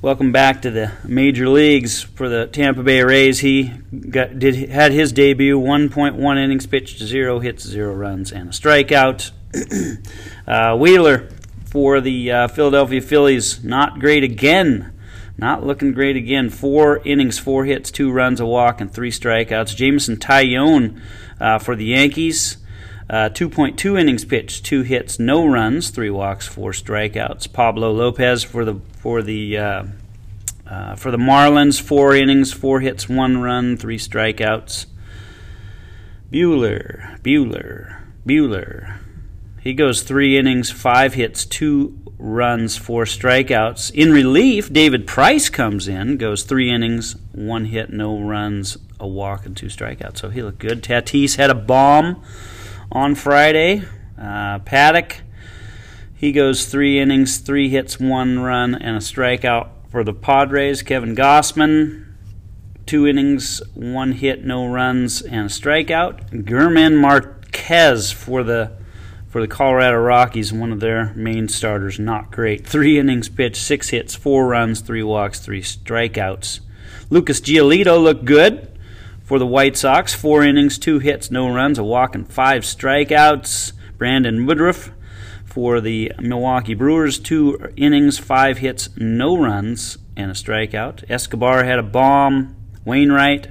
Welcome 0.00 0.30
back 0.30 0.62
to 0.62 0.70
the 0.70 0.92
major 1.02 1.48
leagues 1.48 2.04
for 2.04 2.28
the 2.28 2.46
Tampa 2.46 2.84
Bay 2.84 3.02
Rays. 3.02 3.40
He 3.40 3.64
got, 3.64 4.38
did 4.38 4.70
had 4.70 4.92
his 4.92 5.10
debut. 5.10 5.58
1.1 5.58 6.38
innings 6.38 6.68
pitched, 6.68 7.00
zero 7.00 7.40
hits, 7.40 7.64
zero 7.64 7.92
runs, 7.94 8.30
and 8.30 8.50
a 8.50 8.52
strikeout. 8.52 9.32
uh, 10.46 10.76
Wheeler 10.76 11.28
for 11.64 12.00
the 12.00 12.30
uh, 12.30 12.46
Philadelphia 12.46 13.00
Phillies. 13.00 13.64
Not 13.64 13.98
great 13.98 14.22
again. 14.22 14.96
Not 15.36 15.66
looking 15.66 15.92
great 15.92 16.14
again. 16.14 16.48
Four 16.48 16.98
innings, 17.04 17.40
four 17.40 17.64
hits, 17.64 17.90
two 17.90 18.12
runs, 18.12 18.38
a 18.38 18.46
walk, 18.46 18.80
and 18.80 18.92
three 18.92 19.10
strikeouts. 19.10 19.74
Jameson 19.74 20.18
Taillon 20.18 21.00
uh, 21.40 21.58
for 21.58 21.74
the 21.74 21.86
Yankees. 21.86 22.58
Uh, 23.10 23.30
2.2 23.30 23.98
innings 23.98 24.26
pitched, 24.26 24.66
two 24.66 24.82
hits, 24.82 25.18
no 25.18 25.46
runs, 25.46 25.88
three 25.88 26.10
walks, 26.10 26.46
four 26.46 26.72
strikeouts. 26.72 27.50
Pablo 27.50 27.90
Lopez 27.90 28.44
for 28.44 28.66
the 28.66 28.74
for 28.98 29.22
the 29.22 29.58
uh, 29.58 29.84
uh, 30.66 30.96
for 30.96 31.10
the 31.10 31.18
Marlins, 31.18 31.80
four 31.80 32.14
innings, 32.14 32.52
four 32.52 32.80
hits, 32.80 33.08
one 33.08 33.40
run, 33.40 33.76
three 33.76 33.98
strikeouts. 33.98 34.86
Bueller, 36.30 37.18
Bueller, 37.22 38.02
Bueller. 38.26 38.98
He 39.60 39.72
goes 39.72 40.02
three 40.02 40.38
innings, 40.38 40.70
five 40.70 41.14
hits, 41.14 41.46
two 41.46 41.98
runs, 42.18 42.76
four 42.76 43.04
strikeouts. 43.04 43.90
In 43.92 44.12
relief, 44.12 44.70
David 44.72 45.06
Price 45.06 45.48
comes 45.48 45.88
in, 45.88 46.18
goes 46.18 46.42
three 46.42 46.70
innings, 46.70 47.16
one 47.32 47.66
hit, 47.66 47.90
no 47.90 48.20
runs, 48.20 48.76
a 49.00 49.06
walk, 49.06 49.46
and 49.46 49.56
two 49.56 49.66
strikeouts. 49.66 50.18
So 50.18 50.28
he 50.28 50.42
looked 50.42 50.58
good. 50.58 50.82
Tatis 50.82 51.36
had 51.36 51.50
a 51.50 51.54
bomb 51.54 52.22
on 52.92 53.14
Friday. 53.14 53.84
Uh, 54.20 54.58
Paddock, 54.60 55.22
He 56.18 56.32
goes 56.32 56.66
three 56.66 56.98
innings, 56.98 57.38
three 57.38 57.68
hits, 57.68 58.00
one 58.00 58.40
run, 58.40 58.74
and 58.74 58.96
a 58.96 58.98
strikeout 58.98 59.68
for 59.88 60.02
the 60.02 60.12
Padres. 60.12 60.82
Kevin 60.82 61.14
Gausman, 61.14 62.06
two 62.86 63.06
innings, 63.06 63.62
one 63.74 64.10
hit, 64.10 64.44
no 64.44 64.66
runs, 64.66 65.22
and 65.22 65.46
a 65.46 65.48
strikeout. 65.48 66.44
German 66.44 66.96
Marquez 66.96 68.10
for 68.10 68.42
the 68.42 68.72
for 69.28 69.40
the 69.40 69.46
Colorado 69.46 69.98
Rockies, 69.98 70.52
one 70.52 70.72
of 70.72 70.80
their 70.80 71.14
main 71.14 71.46
starters, 71.46 72.00
not 72.00 72.32
great. 72.32 72.66
Three 72.66 72.98
innings 72.98 73.28
pitched, 73.28 73.62
six 73.62 73.90
hits, 73.90 74.16
four 74.16 74.48
runs, 74.48 74.80
three 74.80 75.04
walks, 75.04 75.38
three 75.38 75.62
strikeouts. 75.62 76.58
Lucas 77.10 77.40
Giolito 77.40 78.02
looked 78.02 78.24
good 78.24 78.76
for 79.22 79.38
the 79.38 79.46
White 79.46 79.76
Sox. 79.76 80.14
Four 80.14 80.42
innings, 80.42 80.80
two 80.80 80.98
hits, 80.98 81.30
no 81.30 81.48
runs, 81.48 81.78
a 81.78 81.84
walk, 81.84 82.16
and 82.16 82.28
five 82.28 82.64
strikeouts. 82.64 83.72
Brandon 83.98 84.46
Woodruff 84.46 84.90
for 85.58 85.80
the 85.80 86.12
Milwaukee 86.20 86.74
Brewers. 86.74 87.18
Two 87.18 87.58
innings, 87.74 88.16
five 88.16 88.58
hits, 88.58 88.90
no 88.96 89.36
runs, 89.36 89.98
and 90.16 90.30
a 90.30 90.34
strikeout. 90.34 91.02
Escobar 91.10 91.64
had 91.64 91.80
a 91.80 91.82
bomb. 91.82 92.54
Wainwright 92.84 93.48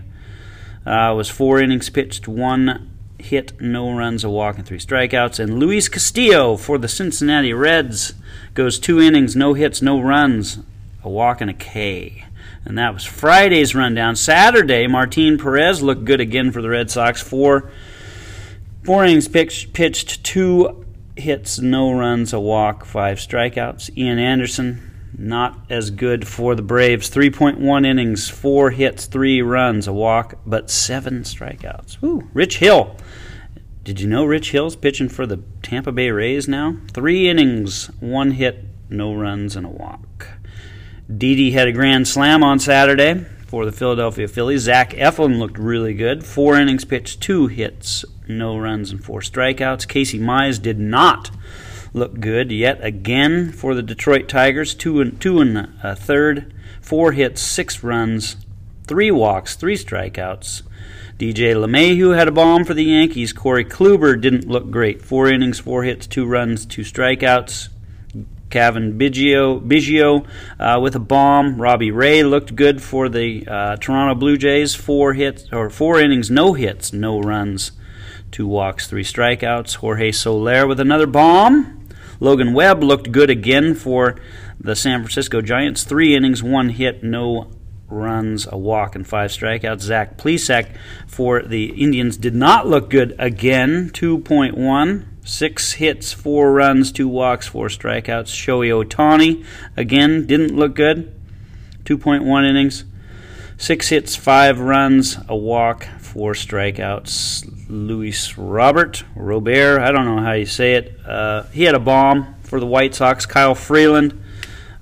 uh, 0.85 1.13
was 1.17 1.29
four 1.29 1.59
innings 1.59 1.89
pitched, 1.89 2.25
one 2.25 2.97
hit, 3.19 3.59
no 3.59 3.91
runs, 3.91 4.23
a 4.23 4.29
walk, 4.29 4.57
and 4.57 4.65
three 4.65 4.77
strikeouts. 4.77 5.37
And 5.37 5.59
Luis 5.59 5.89
Castillo 5.89 6.55
for 6.55 6.77
the 6.77 6.87
Cincinnati 6.87 7.51
Reds 7.51 8.13
goes 8.53 8.79
two 8.79 9.01
innings, 9.01 9.35
no 9.35 9.53
hits, 9.53 9.81
no 9.81 9.99
runs, 9.99 10.59
a 11.03 11.09
walk, 11.09 11.41
and 11.41 11.49
a 11.49 11.53
K. 11.53 12.23
And 12.63 12.77
that 12.77 12.93
was 12.93 13.03
Friday's 13.03 13.75
rundown. 13.75 14.15
Saturday, 14.15 14.87
Martin 14.87 15.37
Perez 15.37 15.83
looked 15.83 16.05
good 16.05 16.21
again 16.21 16.53
for 16.53 16.61
the 16.61 16.69
Red 16.69 16.89
Sox. 16.89 17.21
Four, 17.21 17.69
four 18.85 19.03
innings 19.03 19.27
pitched, 19.27 19.73
pitched 19.73 20.23
two 20.23 20.85
hits, 21.19 21.59
no 21.59 21.91
runs, 21.91 22.33
a 22.33 22.39
walk, 22.39 22.85
five 22.85 23.17
strikeouts. 23.17 23.95
Ian 23.97 24.19
Anderson, 24.19 25.09
not 25.17 25.59
as 25.69 25.89
good 25.89 26.27
for 26.27 26.55
the 26.55 26.61
Braves. 26.61 27.09
3.1 27.09 27.85
innings, 27.85 28.29
four 28.29 28.71
hits, 28.71 29.05
three 29.05 29.41
runs, 29.41 29.87
a 29.87 29.93
walk, 29.93 30.39
but 30.45 30.69
seven 30.69 31.23
strikeouts. 31.23 32.01
Ooh, 32.03 32.29
Rich 32.33 32.59
Hill. 32.59 32.95
Did 33.83 34.01
you 34.01 34.07
know 34.07 34.25
Rich 34.25 34.51
Hill's 34.51 34.75
pitching 34.75 35.09
for 35.09 35.25
the 35.25 35.41
Tampa 35.61 35.91
Bay 35.91 36.11
Rays 36.11 36.47
now? 36.47 36.75
Three 36.93 37.29
innings, 37.29 37.87
one 37.99 38.31
hit, 38.31 38.65
no 38.89 39.13
runs, 39.13 39.55
and 39.55 39.65
a 39.65 39.69
walk. 39.69 40.27
Didi 41.15 41.51
had 41.51 41.67
a 41.67 41.71
grand 41.71 42.07
slam 42.07 42.43
on 42.43 42.59
Saturday 42.59 43.25
for 43.47 43.65
the 43.65 43.71
Philadelphia 43.71 44.27
Phillies. 44.27 44.61
Zach 44.63 44.91
Eflin 44.91 45.39
looked 45.39 45.57
really 45.57 45.93
good. 45.93 46.25
Four 46.25 46.59
innings 46.59 46.85
pitched, 46.85 47.21
two 47.21 47.47
hits, 47.47 48.03
no 48.27 48.57
runs, 48.57 48.91
and 48.91 49.03
four 49.03 49.21
strikeouts. 49.21 49.87
Casey 49.87 50.19
Mize 50.19 50.61
did 50.61 50.77
not 50.77 51.31
look 51.93 52.19
good 52.19 52.51
yet 52.51 52.83
again 52.83 53.51
for 53.51 53.73
the 53.73 53.81
Detroit 53.81 54.27
Tigers. 54.27 54.75
Two 54.75 54.99
and 54.99 55.19
two 55.19 55.39
and 55.39 55.69
a 55.81 55.95
third, 55.95 56.53
four 56.81 57.13
hits, 57.13 57.41
six 57.41 57.83
runs, 57.83 58.35
three 58.85 59.11
walks, 59.11 59.55
three 59.55 59.77
strikeouts. 59.77 60.63
DJ 61.17 61.55
LeMahieu 61.55 62.15
had 62.15 62.27
a 62.27 62.31
bomb 62.31 62.63
for 62.63 62.75
the 62.75 62.83
Yankees. 62.83 63.33
Corey 63.33 63.65
Kluber 63.65 64.19
didn't 64.19 64.47
look 64.47 64.69
great. 64.69 65.01
Four 65.01 65.29
innings, 65.29 65.57
four 65.57 65.83
hits, 65.83 66.05
two 66.05 66.25
runs, 66.25 66.65
two 66.65 66.83
strikeouts. 66.83 67.69
Cavan 68.49 68.97
Biggio, 68.97 69.59
Biggio 69.59 70.25
uh, 70.59 70.79
with 70.79 70.95
a 70.95 70.99
bomb. 70.99 71.61
Robbie 71.61 71.91
Ray 71.91 72.23
looked 72.23 72.55
good 72.55 72.81
for 72.81 73.09
the 73.09 73.45
uh, 73.47 73.75
Toronto 73.77 74.15
Blue 74.15 74.37
Jays. 74.37 74.75
Four 74.75 75.13
hits 75.13 75.47
or 75.51 75.69
four 75.69 75.99
innings, 75.99 76.31
no 76.31 76.53
hits, 76.53 76.93
no 76.93 77.19
runs, 77.19 77.71
two 78.31 78.47
walks, 78.47 78.87
three 78.87 79.03
strikeouts. 79.03 79.75
Jorge 79.75 80.11
Soler 80.11 80.65
with 80.65 80.79
another 80.79 81.07
bomb. 81.07 81.87
Logan 82.19 82.53
Webb 82.53 82.83
looked 82.83 83.11
good 83.11 83.29
again 83.29 83.75
for 83.75 84.19
the 84.59 84.75
San 84.75 85.01
Francisco 85.01 85.41
Giants. 85.41 85.83
Three 85.83 86.15
innings, 86.15 86.41
one 86.41 86.69
hit, 86.69 87.03
no 87.03 87.51
runs, 87.89 88.47
a 88.51 88.57
walk, 88.57 88.95
and 88.95 89.07
five 89.07 89.31
strikeouts. 89.31 89.81
Zach 89.81 90.17
Plesac 90.17 90.75
for 91.07 91.41
the 91.41 91.65
Indians 91.81 92.17
did 92.17 92.35
not 92.35 92.67
look 92.67 92.89
good 92.89 93.15
again. 93.17 93.89
2.1. 93.91 95.05
Six 95.23 95.73
hits, 95.73 96.13
four 96.13 96.53
runs, 96.53 96.91
two 96.91 97.07
walks, 97.07 97.47
four 97.47 97.67
strikeouts. 97.67 98.31
Shohei 98.31 98.83
Ohtani, 98.83 99.45
again, 99.75 100.25
didn't 100.25 100.55
look 100.55 100.73
good. 100.75 101.13
2.1 101.83 102.49
innings. 102.49 102.85
Six 103.57 103.89
hits, 103.89 104.15
five 104.15 104.59
runs, 104.59 105.17
a 105.27 105.35
walk, 105.35 105.87
four 105.99 106.33
strikeouts. 106.33 107.67
Luis 107.67 108.37
Robert, 108.37 109.03
Robert, 109.15 109.81
I 109.81 109.91
don't 109.91 110.05
know 110.05 110.21
how 110.21 110.33
you 110.33 110.45
say 110.45 110.75
it. 110.75 110.97
Uh, 111.05 111.43
he 111.51 111.63
had 111.63 111.75
a 111.75 111.79
bomb 111.79 112.35
for 112.43 112.59
the 112.59 112.65
White 112.65 112.95
Sox. 112.95 113.25
Kyle 113.25 113.55
Freeland, 113.55 114.21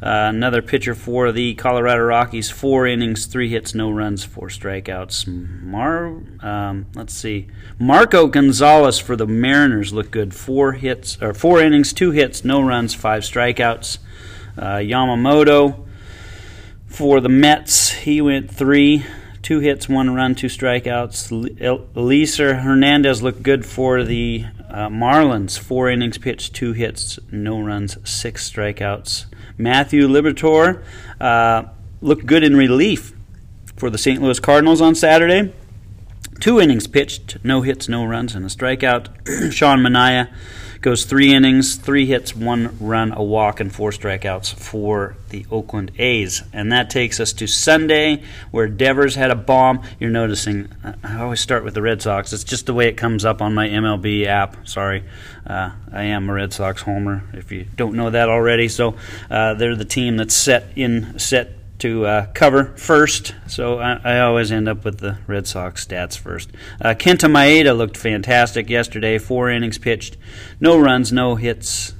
uh, 0.02 0.30
another 0.30 0.62
pitcher 0.62 0.94
for 0.94 1.32
the 1.32 1.56
Colorado 1.56 2.04
Rockies. 2.04 2.52
Four 2.52 2.88
innings, 2.88 3.25
three 3.25 3.50
hits, 3.50 3.74
no 3.74 3.92
runs, 3.92 4.24
four 4.24 4.50
strikeouts. 4.50 5.28
Mar, 5.28 6.22
um, 6.42 6.86
let's 6.94 7.14
see, 7.14 7.48
Marco 7.80 8.28
Gonzalez 8.28 9.00
for 9.00 9.16
the 9.16 9.28
Mariners 9.28 9.94
looked 9.94 10.12
good. 10.12 10.34
Four 10.34 10.74
hits 10.74 11.18
or 11.22 11.34
four 11.34 11.62
innings, 11.62 11.94
two 11.94 12.12
hits, 12.12 12.44
no 12.44 12.62
runs, 12.62 12.94
five 12.94 13.24
strikeouts. 13.24 13.98
Uh, 14.58 14.78
Yamamoto 14.78 15.86
for 16.96 17.20
the 17.20 17.30
Mets, 17.30 17.92
he 17.92 18.22
went 18.22 18.50
three, 18.50 19.06
two 19.42 19.60
hits, 19.60 19.90
one 19.90 20.16
run, 20.16 20.34
two 20.34 20.48
strikeouts. 20.48 21.30
Elieser 21.94 22.62
Hernandez 22.62 23.22
looked 23.22 23.44
good 23.44 23.66
for 23.66 24.04
the 24.04 24.46
uh, 24.70 24.88
Marlins. 24.88 25.60
Four 25.60 25.90
innings 25.90 26.18
pitched, 26.18 26.56
two 26.56 26.72
hits, 26.72 27.20
no 27.32 27.60
runs, 27.62 27.98
six 28.10 28.50
strikeouts. 28.50 29.25
Matthew 29.58 30.08
Liberatore 30.08 30.84
uh, 31.20 31.66
looked 32.02 32.26
good 32.26 32.44
in 32.44 32.56
relief 32.56 33.14
for 33.78 33.90
the 33.90 33.98
St. 33.98 34.22
Louis 34.22 34.40
Cardinals 34.40 34.82
on 34.82 34.96
Saturday. 34.96 35.54
Two 36.39 36.60
innings 36.60 36.88
pitched, 36.88 37.38
no 37.44 37.62
hits, 37.62 37.88
no 37.88 38.06
runs, 38.06 38.36
and 38.36 38.46
a 38.46 38.50
strikeout. 38.50 39.51
Sean 39.54 39.80
Manaea 39.80 40.34
goes 40.86 41.06
three 41.06 41.34
innings, 41.34 41.77
three 41.77 42.06
hits, 42.06 42.36
one 42.36 42.77
run, 42.80 43.12
a 43.12 43.24
walk, 43.24 43.60
and 43.60 43.74
four 43.74 43.89
strikeouts 43.89 44.54
for 44.54 45.15
the 45.30 45.44
Oakland 45.50 45.92
A's. 45.98 46.44
And 46.54 46.72
that 46.72 46.92
takes 46.92 47.20
us 47.20 47.34
to 47.34 47.48
Sunday, 47.48 48.22
where 48.51 48.68
Devers 48.68 49.15
had 49.15 49.32
a 49.32 49.36
bomb. 49.36 49.82
You're 50.00 50.12
noticing, 50.12 50.72
I 51.04 51.22
always 51.22 51.39
start 51.39 51.63
with 51.63 51.74
the 51.74 51.82
Red 51.82 52.04
Sox. 52.04 52.34
It's 52.34 52.44
just 52.44 52.68
the 52.68 52.74
way 52.75 52.88
it 52.88 52.98
comes 52.98 53.25
up 53.25 53.42
on 53.42 53.56
my 53.56 53.68
MLB 53.68 54.27
app. 54.27 54.68
Sorry. 54.68 55.04
Uh, 55.48 55.72
I 55.92 56.04
am 56.04 56.30
a 56.30 56.34
Red 56.34 56.54
Sox 56.54 56.84
homer, 56.84 57.24
if 57.34 57.51
you 57.51 57.65
don't 57.75 57.96
know 57.96 58.12
that 58.12 58.30
already. 58.30 58.68
So 58.68 58.96
uh, 59.32 59.56
they're 59.56 59.75
the 59.75 59.86
team 59.86 60.18
that's 60.18 60.36
set 60.36 60.68
in 60.75 61.18
set 61.18 61.50
to 61.79 62.05
uh, 62.05 62.25
cover 62.34 62.74
first, 62.77 63.36
so 63.48 63.79
I, 63.79 64.00
I, 64.03 64.20
always 64.20 64.51
end 64.51 64.70
up 64.70 64.86
with 64.86 65.00
the 65.00 65.17
Red 65.27 65.46
Sox 65.46 65.86
stats 65.86 66.17
first. 66.17 66.50
Uh, 66.79 66.94
Kenta 66.94 67.29
Maeda 67.29 67.75
looked 67.77 67.98
fantastic 67.98 68.70
yesterday. 68.70 69.17
Four 69.17 69.50
innings 69.50 69.77
pitched, 69.77 70.15
no 70.60 70.79
runs, 70.79 71.12
no 71.12 71.36
hits, 71.36 71.94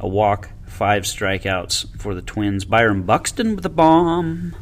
a 0.00 0.08
walk, 0.08 0.50
five 0.66 1.02
strikeouts 1.02 2.00
for 2.00 2.14
the 2.14 2.22
Twins. 2.22 2.64
Byron 2.64 3.02
Buxton 3.02 3.54
with 3.54 3.66
a 3.66 3.70
bomb. 3.70 4.54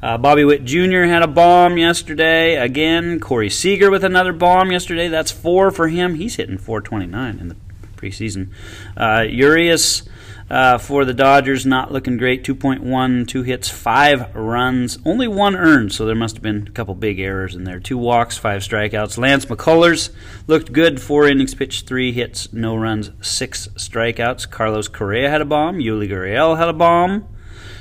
Uh, 0.00 0.16
Bobby 0.16 0.44
Witt 0.44 0.64
Jr. 0.64 1.04
had 1.04 1.22
a 1.22 1.26
bomb 1.26 1.76
yesterday. 1.76 2.56
Again, 2.56 3.18
Corey 3.18 3.50
Seager 3.50 3.90
with 3.90 4.04
another 4.04 4.32
bomb 4.32 4.70
yesterday. 4.70 5.08
That's 5.08 5.32
four 5.32 5.70
for 5.70 5.88
him. 5.88 6.14
He's 6.14 6.36
hitting 6.36 6.58
429 6.58 7.38
in 7.38 7.48
the 7.48 7.56
preseason. 7.96 8.50
Uh, 8.96 9.24
Urias 9.28 10.08
uh, 10.50 10.78
for 10.78 11.04
the 11.04 11.14
Dodgers, 11.14 11.66
not 11.66 11.92
looking 11.92 12.16
great. 12.16 12.44
2.1, 12.44 13.28
two 13.28 13.42
hits, 13.42 13.68
five 13.68 14.34
runs, 14.34 14.98
only 15.04 15.28
one 15.28 15.54
earned, 15.54 15.92
so 15.92 16.06
there 16.06 16.14
must 16.14 16.36
have 16.36 16.42
been 16.42 16.66
a 16.66 16.70
couple 16.70 16.94
big 16.94 17.20
errors 17.20 17.54
in 17.54 17.64
there. 17.64 17.80
Two 17.80 17.98
walks, 17.98 18.38
five 18.38 18.62
strikeouts. 18.62 19.18
Lance 19.18 19.44
McCullers 19.46 20.10
looked 20.46 20.72
good. 20.72 21.00
Four 21.00 21.28
innings 21.28 21.54
pitched, 21.54 21.86
three 21.86 22.12
hits, 22.12 22.52
no 22.52 22.76
runs, 22.76 23.10
six 23.20 23.68
strikeouts. 23.74 24.50
Carlos 24.50 24.88
Correa 24.88 25.28
had 25.28 25.40
a 25.40 25.44
bomb. 25.44 25.78
Yuli 25.78 26.08
Gurriel 26.08 26.56
had 26.56 26.68
a 26.68 26.72
bomb. 26.72 27.26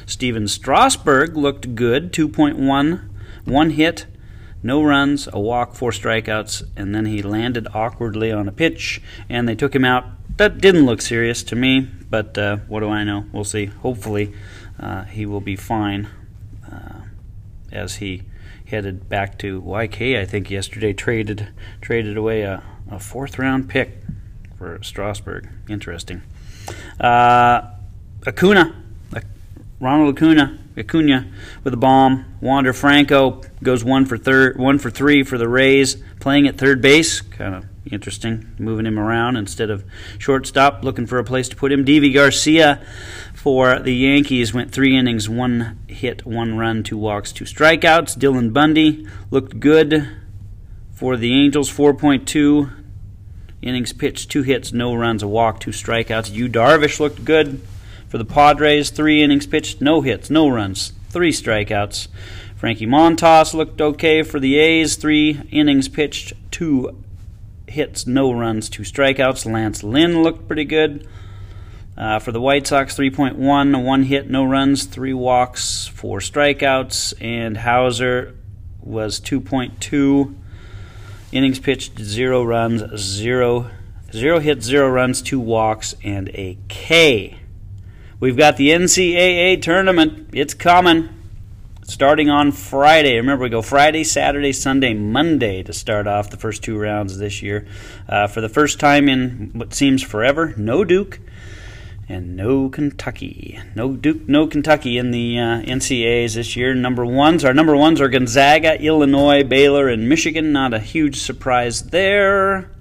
Stephen 0.08 0.48
Strasburg 0.48 1.36
looked 1.36 1.76
good, 1.76 2.14
2.1, 2.14 3.10
one 3.44 3.70
hit, 3.72 4.06
no 4.64 4.82
runs, 4.82 5.28
a 5.34 5.40
walk, 5.40 5.76
four 5.76 5.92
strikeouts, 5.92 6.64
and 6.78 6.96
then 6.96 7.06
he 7.06 7.22
landed 7.22 7.68
awkwardly 7.74 8.32
on 8.32 8.48
a 8.48 8.52
pitch, 8.54 9.02
and 9.30 9.48
they 9.48 9.56
took 9.56 9.76
him 9.76 9.84
out. 9.84 10.06
That 10.38 10.60
didn't 10.60 10.86
look 10.86 11.02
serious 11.02 11.44
to 11.44 11.58
me, 11.58 11.90
but 12.10 12.38
uh, 12.38 12.58
what 12.68 12.82
do 12.82 12.90
I 12.90 13.04
know? 13.04 13.26
We'll 13.32 13.44
see. 13.44 13.66
Hopefully, 13.66 14.34
uh, 14.80 15.04
he 15.06 15.26
will 15.26 15.42
be 15.42 15.56
fine 15.56 16.08
uh, 16.72 17.02
as 17.72 17.96
he 17.96 18.24
headed 18.66 19.10
back 19.10 19.38
to 19.40 19.62
YK. 19.62 20.20
I 20.20 20.26
think 20.26 20.50
yesterday 20.50 20.94
traded 20.94 21.50
traded 21.82 22.18
away 22.18 22.42
a, 22.42 22.64
a 22.90 23.00
fourth 23.00 23.40
round 23.40 23.70
pick 23.70 24.02
for 24.58 24.80
Strasburg. 24.82 25.50
Interesting. 25.70 26.22
Uh, 27.00 27.62
Acuna 28.26 28.84
Ronald 29.80 30.16
Acuna, 30.16 30.58
Acuna 30.76 31.32
with 31.64 31.74
a 31.74 31.78
bomb. 31.78 32.26
Wander 32.42 32.74
Franco 32.74 33.42
goes 33.62 33.84
one 33.84 34.06
for 34.06 34.18
third, 34.18 34.58
one 34.58 34.80
for 34.80 34.90
three 34.90 35.24
for 35.24 35.38
the 35.38 35.48
Rays, 35.48 35.98
playing 36.20 36.48
at 36.48 36.58
third 36.58 36.82
base. 36.82 37.22
Kind 37.22 37.54
of 37.54 37.66
interesting, 37.92 38.54
moving 38.58 38.88
him 38.88 38.98
around 38.98 39.36
instead 39.36 39.70
of 39.70 39.84
shortstop, 40.18 40.84
looking 40.84 41.06
for 41.06 41.20
a 41.20 41.24
place 41.24 41.48
to 41.50 41.56
put 41.56 41.72
him. 41.72 41.86
Deivi 41.86 42.12
Garcia 42.12 42.84
for 43.36 43.80
the 43.80 43.94
Yankees 43.94 44.52
went 44.52 44.72
three 44.72 44.98
innings, 44.98 45.30
one 45.30 45.80
hit, 45.88 46.26
one 46.26 46.58
run, 46.58 46.82
two 46.82 46.98
walks, 46.98 47.32
two 47.32 47.46
strikeouts. 47.46 48.18
Dylan 48.18 48.52
Bundy 48.52 49.08
looked 49.30 49.60
good 49.60 50.10
for 50.92 51.16
the 51.16 51.34
Angels, 51.34 51.72
4.2 51.72 52.72
innings 53.62 53.94
pitched, 53.94 54.32
two 54.32 54.42
hits, 54.42 54.74
no 54.74 54.96
runs, 54.96 55.22
a 55.22 55.28
walk, 55.28 55.60
two 55.60 55.70
strikeouts. 55.70 56.34
Yu 56.34 56.50
Darvish 56.50 57.00
looked 57.00 57.24
good 57.24 57.62
for 58.08 58.18
the 58.18 58.26
Padres, 58.26 58.90
three 58.90 59.22
innings 59.22 59.48
pitched, 59.48 59.82
no 59.82 60.02
hits, 60.02 60.30
no 60.30 60.48
runs, 60.48 60.94
three 61.10 61.32
strikeouts. 61.32 62.08
Frankie 62.56 62.88
Montas 62.88 63.54
looked 63.54 63.82
okay 63.82 64.24
for 64.24 64.40
the 64.40 64.58
A's, 64.58 64.96
three 64.96 65.42
innings 65.52 65.88
pitched, 65.88 66.34
two 66.50 67.04
hits, 67.68 68.08
no 68.08 68.32
runs, 68.32 68.70
two 68.70 68.84
strikeouts. 68.84 69.52
Lance 69.52 69.84
Lynn 69.84 70.24
looked 70.24 70.48
pretty 70.48 70.66
good. 70.66 71.08
Uh, 71.98 72.20
for 72.20 72.32
the 72.32 72.40
White 72.40 72.68
Sox, 72.68 72.96
3.1, 72.96 73.84
one 73.84 74.04
hit, 74.04 74.30
no 74.30 74.44
runs, 74.44 74.86
three 74.86 75.14
walks, 75.14 75.88
four 75.88 76.20
strikeouts, 76.20 77.14
and 77.20 77.58
Hauser 77.58 78.36
was 78.80 79.20
2.2 79.20 80.36
innings 81.32 81.60
pitched, 81.60 82.00
zero 82.00 82.44
runs, 82.44 82.84
zero, 83.00 83.72
zero 84.14 84.40
hits, 84.40 84.66
zero 84.66 84.90
runs, 84.90 85.24
two 85.24 85.40
walks, 85.40 85.96
and 86.04 86.30
a 86.30 86.58
K. 86.68 87.40
We've 88.20 88.36
got 88.36 88.58
the 88.58 88.70
NCAA 88.70 89.62
tournament. 89.62 90.30
It's 90.34 90.56
coming 90.56 91.10
starting 91.84 92.32
on 92.32 92.52
Friday. 92.52 93.16
Remember, 93.18 93.44
we 93.44 93.50
go 93.52 93.62
Friday, 93.62 94.04
Saturday, 94.04 94.54
Sunday, 94.54 94.96
Monday 94.96 95.62
to 95.62 95.72
start 95.72 96.08
off 96.08 96.32
the 96.32 96.38
first 96.38 96.64
two 96.64 96.80
rounds 96.80 97.20
this 97.20 97.44
year. 97.44 97.68
Uh, 98.10 98.26
for 98.26 98.42
the 98.42 98.50
first 98.50 98.80
time 98.80 99.08
in 99.08 99.52
what 99.54 99.76
seems 99.76 100.02
forever, 100.02 100.56
no 100.58 100.84
Duke 100.84 101.20
and 102.10 102.36
no 102.36 102.70
Kentucky. 102.70 103.60
No 103.76 103.94
Duke, 103.94 104.28
no 104.28 104.48
Kentucky 104.48 104.98
in 104.98 105.12
the 105.12 105.38
uh, 105.38 105.62
NCAAs 105.62 106.34
this 106.34 106.56
year. 106.56 106.74
Number 106.74 107.06
ones, 107.06 107.46
our 107.46 107.54
number 107.54 107.78
ones 107.78 108.02
are 108.02 108.10
Gonzaga, 108.10 108.82
Illinois, 108.82 109.44
Baylor, 109.44 109.90
and 109.90 110.10
Michigan. 110.10 110.52
Not 110.52 110.74
a 110.74 110.80
huge 110.80 111.18
surprise 111.18 111.84
there. 111.84 112.72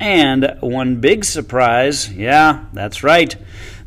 And 0.00 0.56
one 0.60 1.00
big 1.02 1.26
surprise, 1.26 2.10
yeah, 2.10 2.64
that's 2.72 3.02
right. 3.02 3.36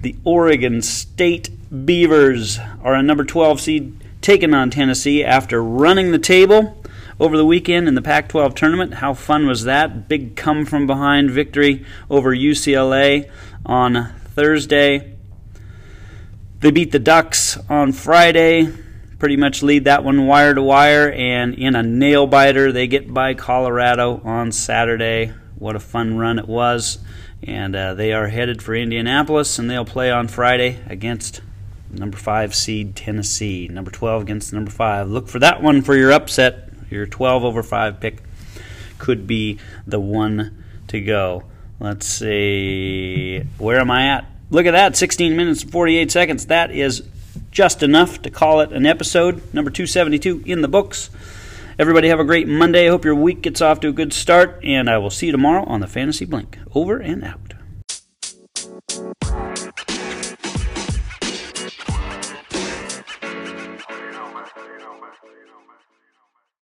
The 0.01 0.15
Oregon 0.23 0.81
State 0.81 1.49
Beavers 1.85 2.59
are 2.83 2.93
a 2.93 3.03
number 3.03 3.23
12 3.23 3.61
seed 3.61 4.03
taking 4.21 4.53
on 4.53 4.69
Tennessee 4.69 5.23
after 5.23 5.63
running 5.63 6.11
the 6.11 6.19
table 6.19 6.81
over 7.19 7.37
the 7.37 7.45
weekend 7.45 7.87
in 7.87 7.95
the 7.95 8.01
Pac 8.01 8.29
12 8.29 8.55
tournament. 8.55 8.95
How 8.95 9.13
fun 9.13 9.47
was 9.47 9.63
that? 9.63 10.07
Big 10.07 10.35
come 10.35 10.65
from 10.65 10.85
behind 10.85 11.31
victory 11.31 11.85
over 12.09 12.35
UCLA 12.35 13.29
on 13.65 14.13
Thursday. 14.35 15.13
They 16.59 16.71
beat 16.71 16.91
the 16.91 16.99
Ducks 16.99 17.57
on 17.69 17.91
Friday, 17.91 18.71
pretty 19.19 19.37
much 19.37 19.63
lead 19.63 19.85
that 19.85 20.03
one 20.03 20.25
wire 20.25 20.53
to 20.53 20.61
wire, 20.61 21.11
and 21.11 21.53
in 21.53 21.75
a 21.75 21.83
nail 21.83 22.27
biter, 22.27 22.71
they 22.71 22.87
get 22.87 23.13
by 23.13 23.33
Colorado 23.33 24.21
on 24.23 24.51
Saturday. 24.51 25.33
What 25.57 25.75
a 25.75 25.79
fun 25.79 26.17
run 26.17 26.39
it 26.39 26.47
was. 26.47 26.97
And 27.45 27.75
uh, 27.75 27.93
they 27.93 28.11
are 28.11 28.27
headed 28.27 28.61
for 28.61 28.75
Indianapolis, 28.75 29.59
and 29.59 29.69
they'll 29.69 29.85
play 29.85 30.09
on 30.09 30.27
Friday 30.27 30.79
against 30.87 31.41
number 31.91 32.17
five 32.17 32.55
seed 32.55 32.95
Tennessee, 32.95 33.67
number 33.67 33.91
12 33.91 34.23
against 34.23 34.53
number 34.53 34.71
five. 34.71 35.09
Look 35.09 35.27
for 35.27 35.39
that 35.39 35.61
one 35.61 35.81
for 35.81 35.95
your 35.95 36.11
upset. 36.11 36.69
Your 36.89 37.05
12 37.05 37.43
over 37.43 37.63
5 37.63 37.99
pick 37.99 38.23
could 38.97 39.27
be 39.27 39.59
the 39.85 39.99
one 39.99 40.63
to 40.87 41.01
go. 41.01 41.43
Let's 41.79 42.07
see. 42.07 43.39
Where 43.57 43.79
am 43.79 43.91
I 43.91 44.07
at? 44.07 44.25
Look 44.49 44.65
at 44.65 44.71
that 44.71 44.95
16 44.95 45.35
minutes 45.35 45.63
and 45.63 45.71
48 45.71 46.11
seconds. 46.11 46.45
That 46.45 46.71
is 46.71 47.03
just 47.51 47.83
enough 47.83 48.21
to 48.21 48.29
call 48.29 48.61
it 48.61 48.71
an 48.71 48.85
episode. 48.85 49.53
Number 49.53 49.71
272 49.71 50.43
in 50.45 50.61
the 50.61 50.67
books. 50.67 51.09
Everybody 51.77 52.07
have 52.07 52.19
a 52.19 52.25
great 52.25 52.47
Monday. 52.47 52.87
I 52.87 52.89
hope 52.89 53.03
your 53.03 53.15
week 53.15 53.41
gets 53.41 53.59
off 53.59 53.81
to 53.81 53.89
a 53.89 53.91
good 53.91 54.13
start, 54.13 54.61
and 54.63 54.89
I 54.89 54.97
will 54.97 55.09
see 55.09 55.25
you 55.25 55.31
tomorrow 55.33 55.65
on 55.65 55.81
the 55.81 55.87
Fantasy 55.87 56.23
Blink. 56.23 56.57
Over 56.73 56.99
and 56.99 57.23
out. 57.23 57.44